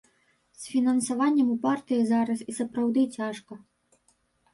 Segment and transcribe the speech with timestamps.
[0.59, 3.59] З фінансаваннем у партыі зараз і сапраўды цяжка.